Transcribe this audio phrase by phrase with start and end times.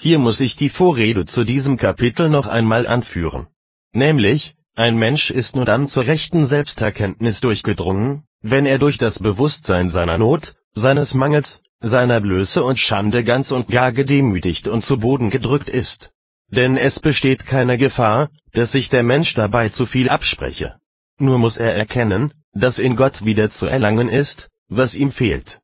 [0.00, 3.48] Hier muss ich die Vorrede zu diesem Kapitel noch einmal anführen.
[3.92, 9.90] Nämlich, ein Mensch ist nur dann zur rechten Selbsterkenntnis durchgedrungen, wenn er durch das Bewusstsein
[9.90, 15.30] seiner Not, seines Mangels, seiner Blöße und Schande ganz und gar gedemütigt und zu Boden
[15.30, 16.10] gedrückt ist.
[16.48, 20.76] Denn es besteht keine Gefahr, dass sich der Mensch dabei zu viel abspreche.
[21.18, 25.58] Nur muss er erkennen, dass in Gott wieder zu erlangen ist, was ihm fehlt.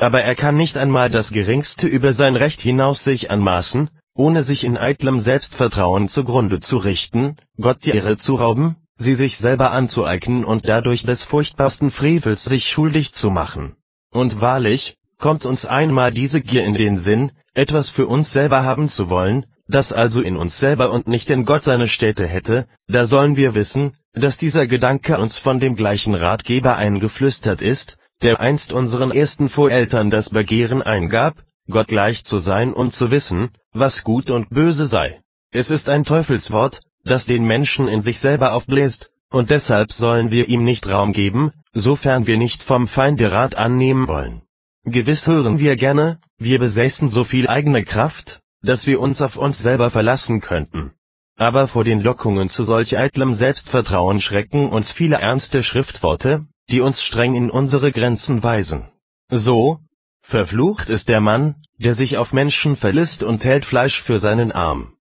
[0.00, 4.64] Aber er kann nicht einmal das geringste über sein Recht hinaus sich anmaßen, ohne sich
[4.64, 10.46] in eitlem Selbstvertrauen zugrunde zu richten, Gott die Ehre zu rauben, sie sich selber anzueignen
[10.46, 13.76] und dadurch des furchtbarsten Frevels sich schuldig zu machen.
[14.10, 18.88] Und wahrlich, kommt uns einmal diese Gier in den Sinn, etwas für uns selber haben
[18.88, 23.06] zu wollen, das also in uns selber und nicht in Gott seine Stätte hätte, da
[23.06, 28.72] sollen wir wissen, dass dieser Gedanke uns von dem gleichen Ratgeber eingeflüstert ist, der einst
[28.72, 31.34] unseren ersten Voreltern das Begehren eingab,
[31.70, 35.20] Gott gleich zu sein und zu wissen, was gut und böse sei.
[35.52, 40.48] Es ist ein Teufelswort, das den Menschen in sich selber aufbläst, und deshalb sollen wir
[40.48, 44.42] ihm nicht Raum geben, sofern wir nicht vom Feinde Rat annehmen wollen.
[44.84, 49.58] Gewiss hören wir gerne, wir besäßen so viel eigene Kraft, dass wir uns auf uns
[49.58, 50.92] selber verlassen könnten.
[51.36, 57.02] Aber vor den Lockungen zu solch eitlem Selbstvertrauen schrecken uns viele ernste Schriftworte, die uns
[57.02, 58.88] streng in unsere Grenzen weisen.
[59.30, 59.78] So,
[60.22, 64.94] verflucht ist der Mann, der sich auf Menschen verlässt und hält Fleisch für seinen Arm.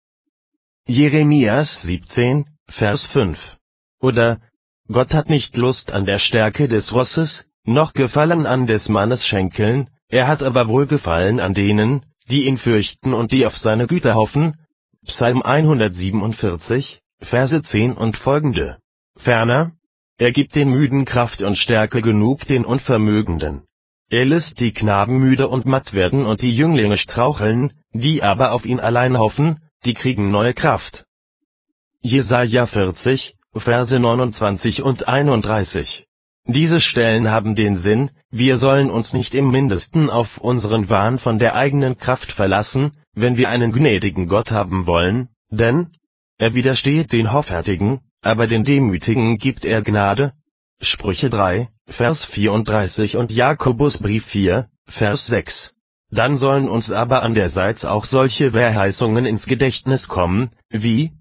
[0.88, 3.38] Jeremias 17, Vers 5.
[4.00, 4.40] Oder,
[4.88, 9.90] Gott hat nicht Lust an der Stärke des Rosses, noch Gefallen an des Mannes Schenkeln,
[10.08, 14.56] er hat aber Wohlgefallen an denen, die ihn fürchten und die auf seine Güter hoffen.
[15.06, 18.78] Psalm 147, Verse 10 und folgende.
[19.18, 19.74] Ferner,
[20.20, 23.64] er gibt den Müden Kraft und Stärke genug den Unvermögenden.
[24.12, 28.66] Er lässt die Knaben müde und matt werden und die Jünglinge straucheln, die aber auf
[28.66, 31.06] ihn allein hoffen, die kriegen neue Kraft.
[32.02, 36.06] Jesaja 40, Verse 29 und 31
[36.52, 41.38] diese Stellen haben den Sinn, wir sollen uns nicht im mindesten auf unseren Wahn von
[41.38, 45.92] der eigenen Kraft verlassen, wenn wir einen gnädigen Gott haben wollen, denn
[46.40, 50.34] er widersteht den Hoffärtigen, aber den Demütigen gibt er Gnade.
[50.82, 55.74] Sprüche 3, Vers 34 und Jakobusbrief 4, Vers 6.
[56.12, 61.12] Dann sollen uns aber andererseits auch solche Verheißungen ins Gedächtnis kommen, wie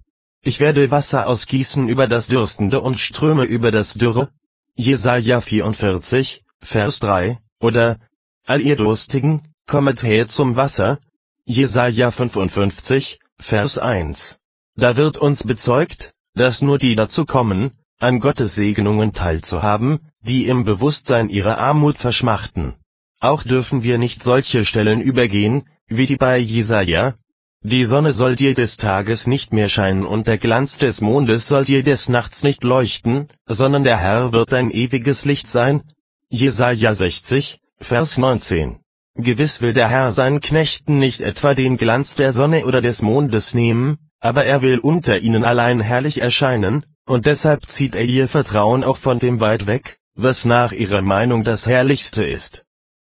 [0.42, 4.30] Ich werde Wasser ausgießen über das Dürstende und Ströme über das Dürre,
[4.76, 7.98] Jesaja 44, Vers 3, oder
[8.46, 11.00] All ihr Durstigen, kommet her zum Wasser,
[11.44, 14.38] Jesaja 55, Vers 1.
[14.76, 20.64] Da wird uns bezeugt, dass nur die dazu kommen, an Gottes Segnungen teilzuhaben, die im
[20.64, 22.74] Bewusstsein ihrer Armut verschmachten.
[23.20, 27.14] Auch dürfen wir nicht solche Stellen übergehen, wie die bei Jesaja,
[27.62, 31.64] die Sonne soll dir des Tages nicht mehr scheinen und der Glanz des Mondes soll
[31.64, 35.82] dir des Nachts nicht leuchten, sondern der Herr wird dein ewiges Licht sein.
[36.28, 38.76] Jesaja 60, Vers 19.
[39.16, 43.54] Gewiss will der Herr seinen Knechten nicht etwa den Glanz der Sonne oder des Mondes
[43.54, 48.84] nehmen, aber er will unter ihnen allein herrlich erscheinen, und deshalb zieht er ihr Vertrauen
[48.84, 52.64] auch von dem weit weg, was nach ihrer Meinung das Herrlichste ist.